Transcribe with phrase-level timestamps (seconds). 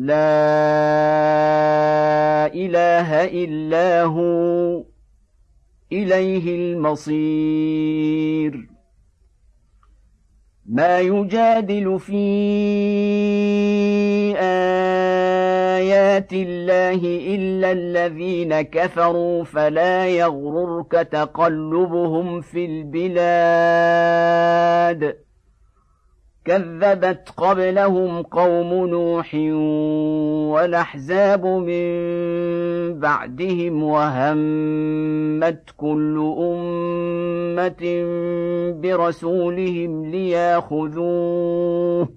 [0.00, 0.16] لا
[2.46, 4.84] إله إلا هو
[5.92, 8.00] إليه المصير.
[10.66, 12.16] ما يجادل في
[15.80, 17.00] آيات الله
[17.34, 23.20] إلا الذين كفروا فلا يغررك تقلبهم في البلاد.
[26.50, 29.34] كذبت قبلهم قوم نوح
[30.54, 31.90] والأحزاب من
[33.00, 37.82] بعدهم وهمت كل أمة
[38.82, 42.08] برسولهم ليأخذوه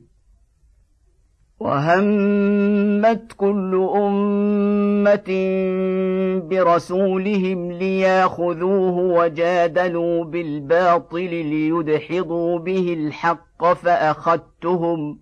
[1.63, 5.29] وهمت كل أمة
[6.49, 15.19] برسولهم لياخذوه وجادلوا بالباطل ليدحضوا به الحق فأخذتهم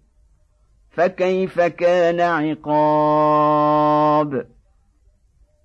[0.89, 3.72] فكيف كان عقاب؟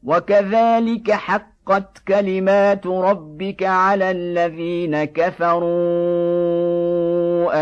[0.05, 5.67] وكذلك حقت كلمات ربك على الذين كفروا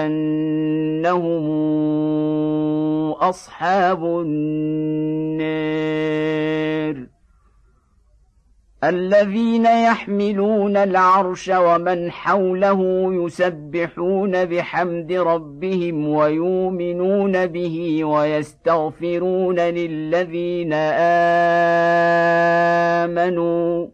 [0.07, 1.45] أنهم
[3.21, 5.55] أصحاب النار
[8.85, 20.73] الذين يحملون العرش ومن حوله يسبحون بحمد ربهم ويؤمنون به ويستغفرون للذين
[23.13, 23.87] آمنوا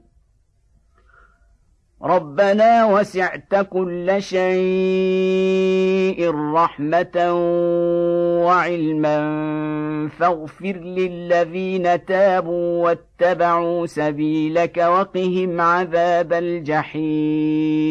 [2.03, 5.61] ربنا وسعت كل شيء
[6.35, 7.33] رحمة
[8.45, 9.19] وعلما
[10.09, 17.91] فاغفر للذين تابوا واتبعوا سبيلك وقهم عذاب الجحيم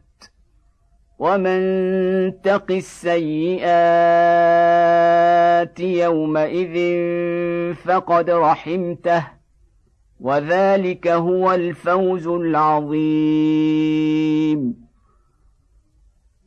[1.21, 1.61] ومن
[2.41, 3.69] تق السيئات
[5.79, 6.75] يومئذ
[7.75, 9.27] فقد رحمته
[10.19, 13.81] وذلك هو الفوز العظيم.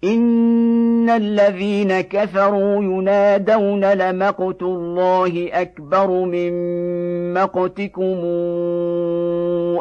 [0.05, 6.53] ان الذين كفروا ينادون لمقت الله اكبر من
[7.35, 8.25] مقتكم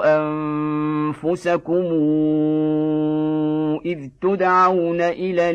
[0.02, 1.84] أنفسكم
[3.86, 5.50] إذ تدعون إلى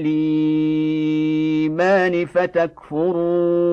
[1.68, 3.68] الإيمان فتكفرون.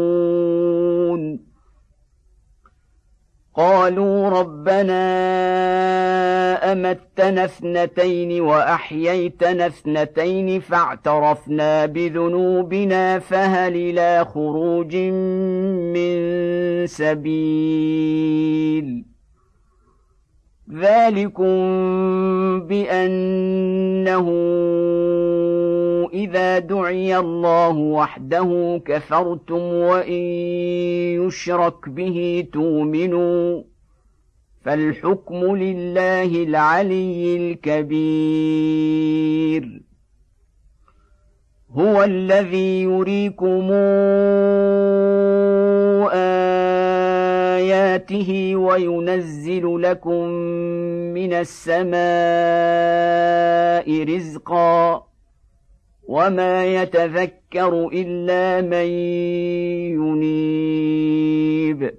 [3.58, 5.06] قالوا ربنا
[6.72, 14.96] أمتنا اثنتين وأحييتنا اثنتين فاعترفنا بذنوبنا فهل إلى خروج
[15.96, 16.18] من
[16.88, 18.36] سبيل؟
[20.74, 21.56] ذلكم
[22.60, 24.30] بانه
[26.14, 30.14] اذا دعي الله وحده كفرتم وان
[31.26, 33.64] يشرك به تؤمنوا
[34.66, 38.86] فالحكم لله العلي الكبير
[41.72, 43.72] هو الذي يريكم
[47.56, 50.28] آياته وينزل لكم
[51.14, 51.96] من السماء
[54.16, 55.08] رزقا
[56.08, 58.86] وما يتذكر إلا من
[60.02, 61.96] ينيب.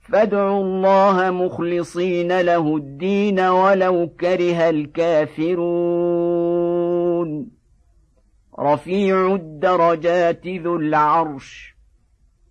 [0.00, 5.98] فادعوا الله مخلصين له الدين ولو كره الكافرون.
[8.60, 11.77] رفيع الدرجات ذو العرش.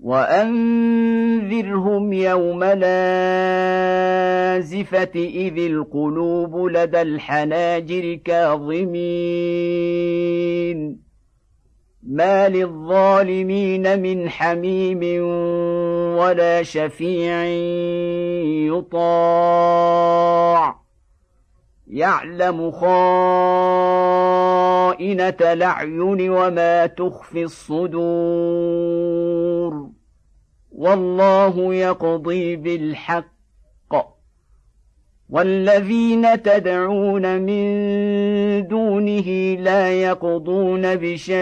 [0.00, 2.80] وانذرهم يوم لازفه
[5.14, 8.96] اذ القلوب لدى الحناجر كاظمين
[12.02, 15.22] ما للظالمين من حميم
[16.18, 17.44] ولا شفيع
[18.76, 20.76] يطاع
[21.88, 22.86] يعلم خائنه
[25.40, 29.25] الاعين وما تخفي الصدور
[30.72, 33.36] والله يقضي بالحق.
[35.30, 37.66] والذين تدعون من
[38.66, 41.36] دونه لا يقضون بشيء.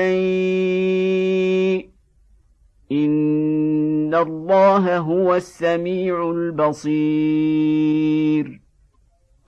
[2.93, 6.95] إن الله هو السميع البصير.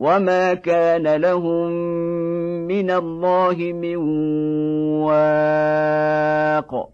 [0.00, 1.70] وما كان لهم
[2.66, 3.96] من الله من
[5.06, 6.90] واق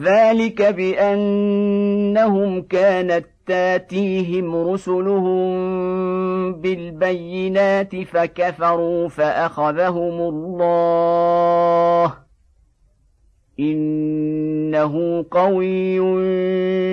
[0.00, 5.54] ذلك بانهم كانت تاتيهم رسلهم
[6.52, 12.14] بالبينات فكفروا فاخذهم الله
[13.60, 16.02] انه قوي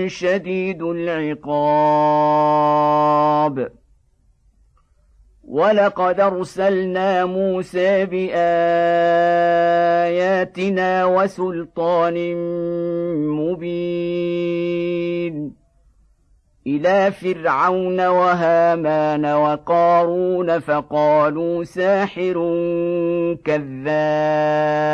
[0.10, 2.91] شديد العقاب
[5.62, 8.36] ولقد أرسلنا موسى بآياتنا
[11.06, 12.36] وسلطان
[13.28, 14.82] مبين
[16.68, 22.34] إلى فرعون وهامان وقارون فقالوا ساحر
[23.46, 24.92] كذاب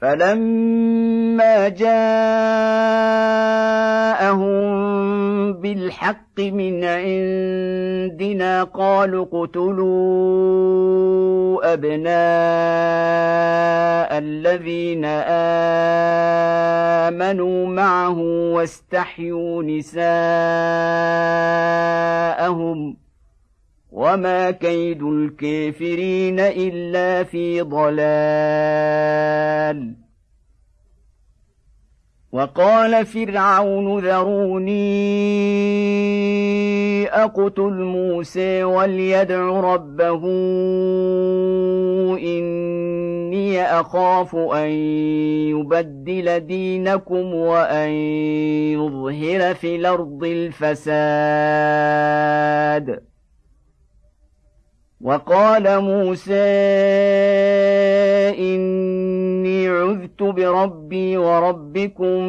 [0.00, 2.02] فلما جاءهم
[5.52, 10.62] بالحق من عندنا قالوا اقتلوا
[11.72, 12.12] أبناء
[14.18, 15.04] الذين
[17.08, 18.18] آمنوا معه
[18.54, 20.02] واستحيوا نساءهم
[23.92, 28.02] وما كيد الكافرين إلا في ضلال
[32.32, 34.72] وقال فرعون ذروني
[37.06, 40.24] أقتل موسى وليدع ربه
[42.18, 44.70] إني أخاف أن
[45.50, 47.88] يبدل دينكم وأن
[48.72, 50.72] يظهر في الأرض الفساد.
[55.02, 56.32] وقال موسى
[58.38, 62.22] إني عذت بربي وربكم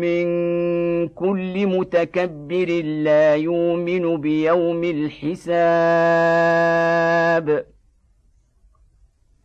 [0.00, 0.26] من
[1.08, 5.76] كل متكبر لا يؤمن بيوم الحساب.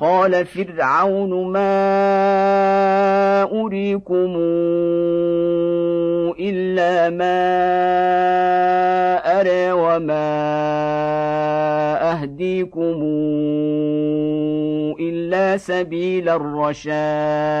[0.00, 1.72] قال فرعون ما
[3.42, 4.36] أريكم
[6.40, 7.40] إلا ما
[9.40, 10.30] أرى وما
[12.20, 12.98] يهديكم
[15.00, 17.60] إلا سبيل الرشاد.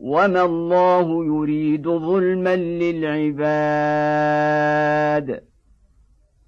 [0.00, 4.28] وما الله يريد ظلما للعباد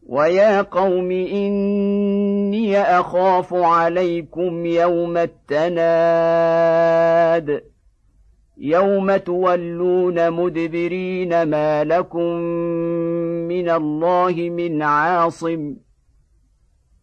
[0.06, 6.50] ويا قوم اني اخاف عليكم يوم التناد
[8.58, 12.34] يوم تولون مدبرين ما لكم
[13.48, 15.74] من الله من عاصم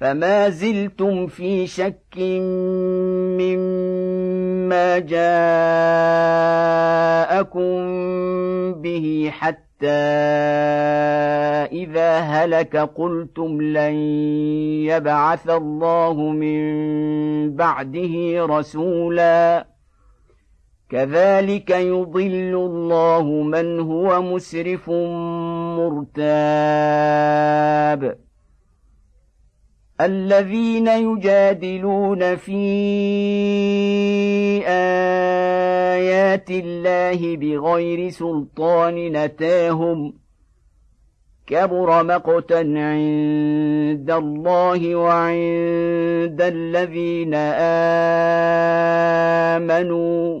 [0.00, 2.18] فما زلتم في شك
[3.40, 5.26] مما جاءكم
[8.72, 9.86] به حتى
[11.72, 13.94] إذا هلك قلتم لن
[14.84, 16.62] يبعث الله من
[17.56, 19.66] بعده رسولا.
[20.90, 24.90] كذلك يضل الله من هو مسرف
[25.78, 26.26] مرتاب.
[30.00, 32.62] الذين يجادلون في
[34.66, 40.12] آيات الله بغير سلطان نتاهم
[41.46, 47.34] كبر مقتا عند الله وعند الذين
[49.56, 50.40] آمنوا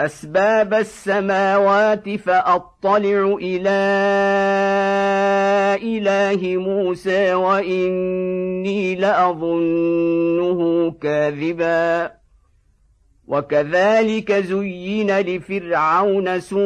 [0.00, 3.68] أسباب السماوات فأطلع إلى
[5.82, 12.12] إله موسى وإني لأظنه كاذبا.
[13.26, 16.60] وكذلك زين لفرعون سوء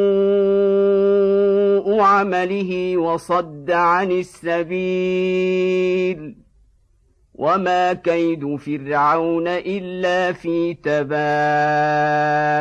[2.00, 5.70] عمله وصد عن السبيل.
[7.34, 12.60] وما كيد فرعون إلا في تباب.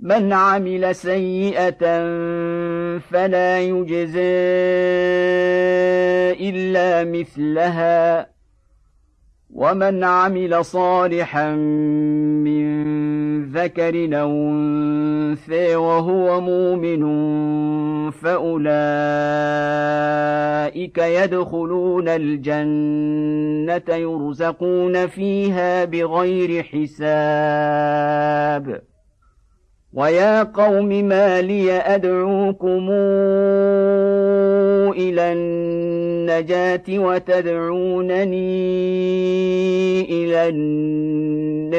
[0.00, 1.80] من عمل سيئة
[2.98, 4.20] فلا يجزى
[6.48, 8.38] إلا مثلها.
[9.54, 11.50] ومن عمل صالحا
[12.44, 12.88] من
[13.52, 14.30] ذكر أو
[15.28, 17.00] أنثى وهو مؤمن
[18.10, 18.58] فأولئك
[20.98, 26.98] يدخلون الجنة يرزقون فيها بغير حساب.
[29.92, 32.88] ويا قوم ما لي ادعوكم
[34.92, 38.38] إلى النجاه وتدعونني
[40.10, 41.78] إلى النار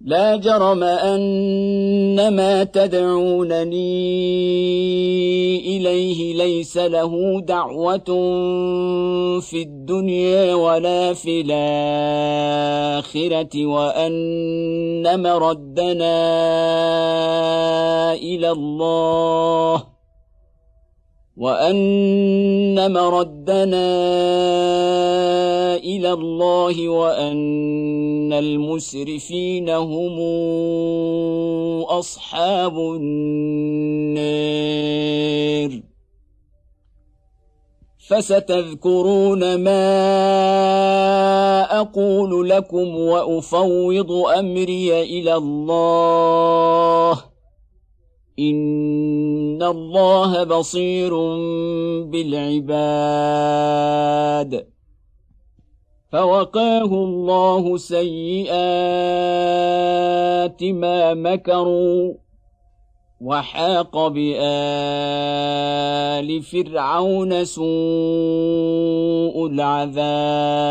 [0.00, 3.76] لا جرم ان ما تدعونني
[5.76, 8.04] إليه ليس له دعوة
[9.40, 13.16] في الدنيا ولا في الآخرة
[13.66, 16.14] وأن مردنا
[18.14, 19.89] إلى الله
[21.40, 23.88] وأن مردنا
[25.76, 30.20] إلى الله وأن المسرفين هم
[31.88, 33.40] أصحاب النار.
[38.08, 39.90] فستذكرون ما
[41.80, 47.29] أقول لكم وأفوض أمري إلى الله
[48.38, 51.14] ان الله بصير
[52.04, 53.50] بالعباد
[56.12, 58.50] فوقاه الله سيئات
[60.64, 62.14] ما مكروا
[63.20, 64.30] وحاق بال
[66.42, 67.66] فرعون سوء
[69.46, 70.70] العذاب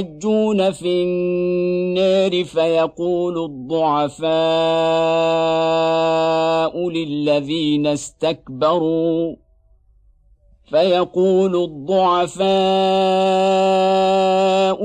[0.00, 4.30] يتحاجون في النار فيقول الضعفاء
[6.90, 9.36] للذين استكبروا
[10.70, 12.50] فيقول الضعفاء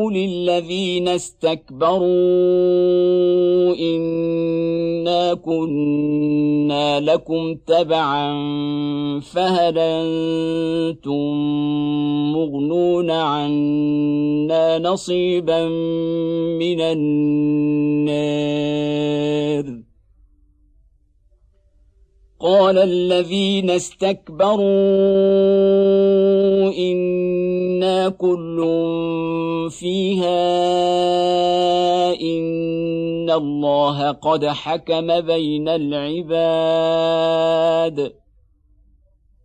[0.10, 2.06] للذين استكبروا
[5.06, 8.34] انا كنا لكم تبعا
[9.20, 11.34] فهل أنتم
[12.34, 15.68] مغنون عنا نصيبا
[16.58, 18.16] من النار؟
[22.40, 24.66] قال الذين استكبروا
[26.74, 28.58] أنا كل
[29.72, 30.66] فيها
[33.26, 36.66] ان الله قد حكم بين العباد.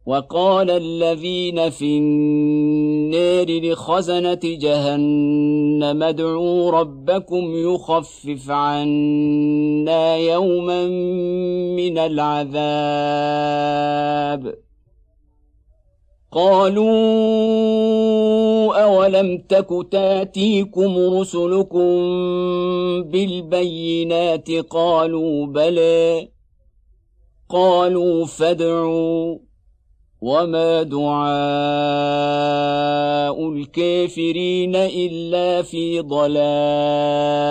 [0.07, 10.87] وقال الذين في النار لخزنه جهنم ادعوا ربكم يخفف عنا يوما
[11.77, 12.61] من العذاب.
[16.33, 16.91] قالوا
[18.83, 21.91] أولم تك تاتيكم رسلكم
[23.03, 26.29] بالبينات قالوا بلى
[27.49, 29.39] قالوا فادعوا
[30.21, 31.31] وما دعاء
[33.49, 37.51] الكافرين إلا في ضلال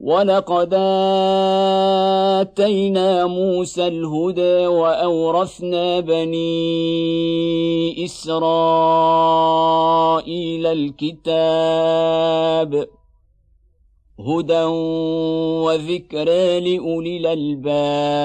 [0.00, 0.74] ولقد
[2.40, 6.44] اتينا موسى الهدى واورثنا بني
[8.04, 9.06] اسرائيل
[10.66, 11.80] الكتاب
[14.20, 14.64] هدى
[15.64, 18.20] وذكرى لاولي الالباب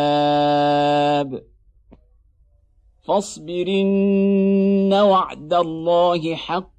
[3.08, 6.75] فاصبرن وعد الله حق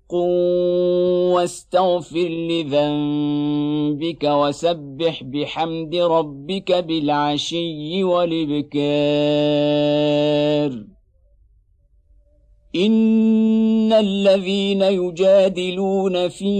[1.34, 8.76] واستغفر لذنبك وسبح بحمد ربك بالعشي والإبكار.
[12.76, 16.54] ان الذين يجادلون في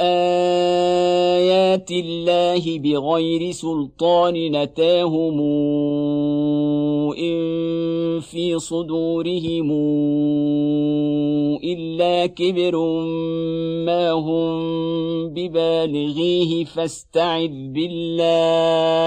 [0.00, 5.40] ايات الله بغير سلطان نتاهم
[7.18, 9.70] ان في صدورهم
[11.64, 12.76] الا كبر
[13.86, 14.62] ما هم
[15.28, 19.02] ببالغيه فاستعذ بالله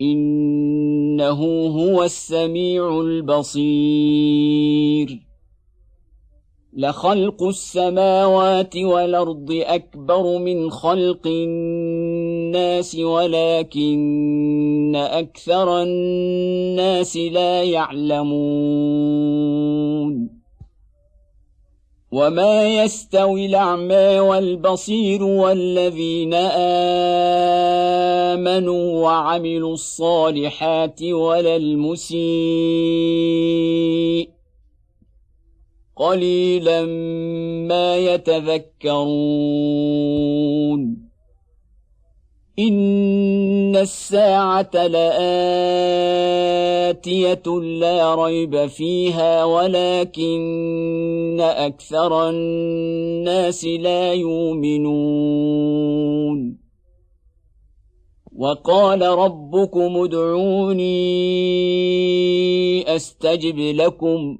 [0.00, 4.48] إنه هو السميع البصير.
[6.72, 18.38] لخلق السماوات والأرض أكبر من خلق الناس ولكن أكثر الناس لا يعلمون.
[22.12, 26.34] وما يستوي الاعمى والبصير والذين
[28.34, 32.18] امنوا وعملوا الصالحات ولا المسيء
[35.96, 36.84] قليلا
[37.68, 39.38] ما يتذكرون
[42.58, 45.28] ان الساعة لاتيه
[47.60, 50.38] لا ريب فيها ولكن
[51.40, 55.78] أكثر الناس لا يؤمنون
[58.36, 60.96] وقال ربكم ادعوني
[62.96, 64.38] استجب لكم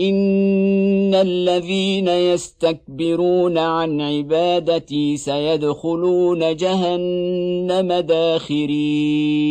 [0.00, 9.50] ان الذين يستكبرون عن عبادتي سيدخلون جهنم داخرين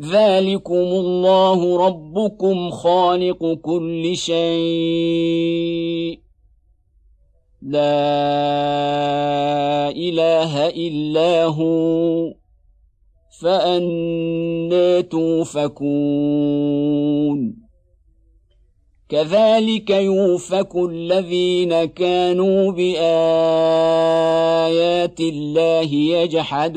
[0.00, 6.20] ذلكم الله ربكم خالق كل شيء.
[7.62, 7.78] لا
[9.90, 12.34] اله الا هو.
[13.40, 15.76] فأنى توفكون
[19.08, 23.00] كذلك يوفك الذين كانوا بآيات
[25.20, 26.76] الله يجحدون.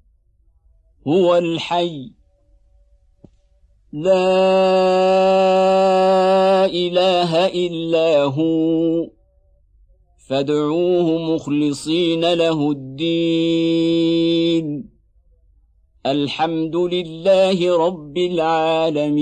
[1.07, 2.11] هو الحي.
[3.93, 4.15] لا
[6.65, 9.09] إله إلا هو.
[10.29, 14.91] فادعوه مخلصين له الدين.
[16.05, 19.21] الحمد لله رب العالمين.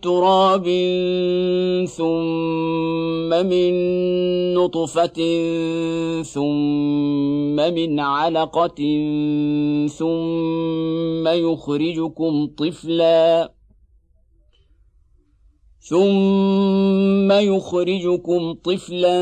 [0.00, 0.64] تراب
[1.86, 3.74] ثم من
[4.54, 5.18] نطفة
[6.22, 8.80] ثم من علقة
[9.88, 13.52] ثم يخرجكم طفلا
[15.84, 19.16] ثم يخرجكم طفلا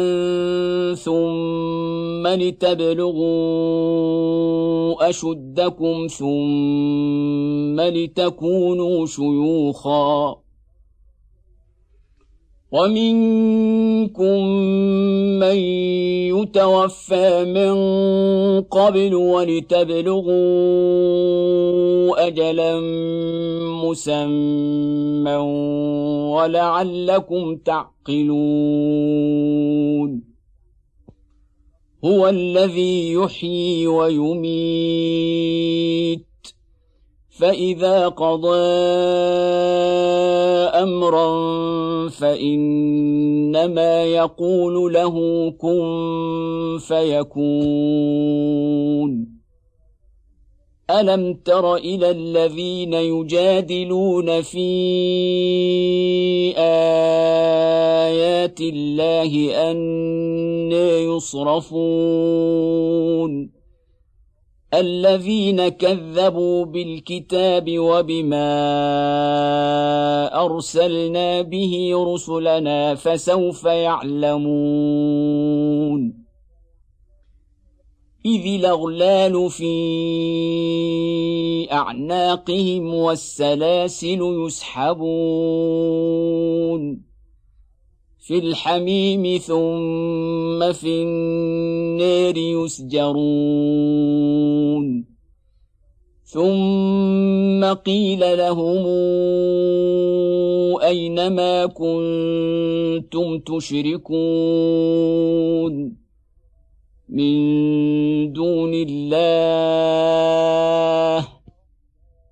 [0.94, 3.70] ثم لتبلغوا
[5.10, 10.36] أشدكم ثم لتكونوا شيوخا
[12.72, 14.44] ومنكم
[15.42, 15.56] من
[16.30, 17.74] يتوفى من
[18.62, 20.30] قبل ولتبلغوا
[22.26, 22.80] اجلا
[23.84, 25.36] مسمى
[26.36, 28.30] ولعلكم تعقلون
[32.04, 35.10] هو الذي يحيي ويميت
[37.40, 38.56] فإذا قضى
[40.82, 41.28] أمرا
[42.08, 45.14] فإنما يقول له
[45.58, 48.30] كن فيكون.
[50.90, 54.70] ألم تر إلى الذين يجادلون في
[56.58, 60.72] آيات الله ان
[61.16, 61.70] يصرفون؟
[64.74, 68.44] الذين كذبوا بالكتاب وبما
[70.44, 74.70] أرسلنا به رسلنا فسوف يعلمون.
[78.26, 79.72] إذ الأغلال في
[81.72, 85.00] أعناقهم والسلاسل يسحبون.
[88.20, 93.50] في الحميم ثم في النار يسجرون.
[96.24, 98.86] ثم قيل لهم
[100.82, 104.40] أين ما كنتم تشركون؟
[107.08, 109.80] من دون الله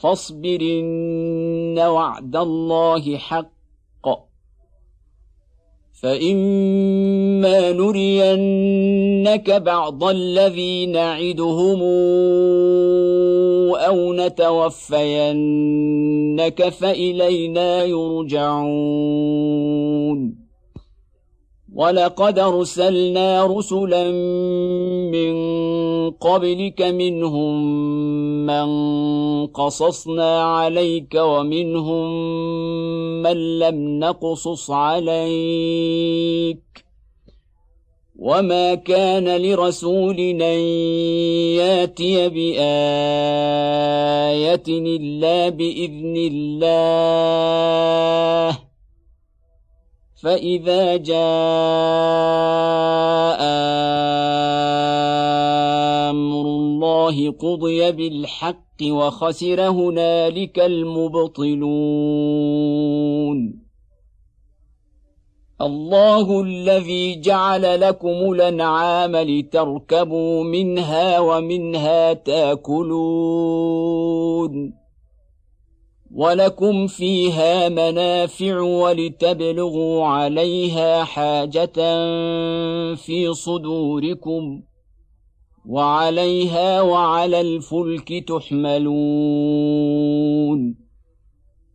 [0.00, 3.58] فاصبر إن وعد الله حق.
[6.02, 11.82] فإما نرينك بعض الذي نعدهم
[13.74, 15.38] أو نتوفينك
[16.68, 19.38] فإلينا يرجعون.
[21.78, 24.10] ولقد أرسلنا رسلا
[25.14, 25.34] من
[26.10, 27.54] قبلك منهم
[28.46, 28.66] من
[29.46, 32.10] قصصنا عليك ومنهم
[33.22, 36.58] من لم نقصص عليك
[38.18, 40.58] وما كان لرسول أن
[41.62, 42.58] يأتي بآية
[44.68, 47.38] إلا بإذن الله
[50.22, 51.18] فاذا جاء
[56.10, 61.68] أمر الله قضي بالحق وخسر هنالك المبطلون
[65.60, 73.68] الله الذي جعل لكم الانعام لتركبوا منها ومنها تاكلون
[76.14, 81.72] ولكم فيها منافع ولتبلغوا عليها حاجة
[82.94, 84.62] في صدوركم
[85.66, 89.68] وعليها وعلى الفلك تحملون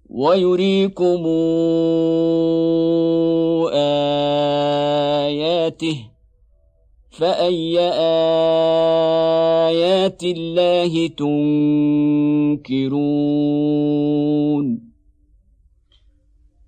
[0.10, 1.28] ويريكم
[5.34, 5.98] اياته
[7.12, 7.80] فاي
[10.04, 11.08] ايات الله
[12.68, 13.04] تنكرون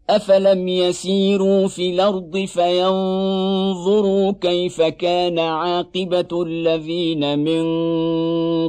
[0.10, 7.66] افلم يسيروا في الأرض فينظروا كيف كان عاقبه الذين من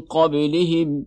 [0.01, 1.07] قبلهم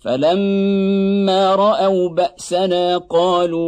[0.00, 3.60] فلما رأوا بأسنا قالوا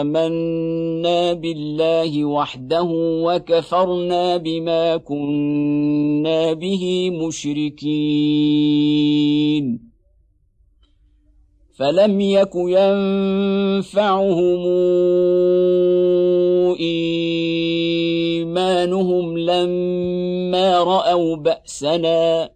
[0.00, 2.88] آمنا بالله وحده
[3.26, 7.86] وكفرنا بما كنا به مشركين.
[11.78, 14.62] فلم يك ينفعهم
[18.40, 22.55] إيمانهم لما رأوا بأسنا.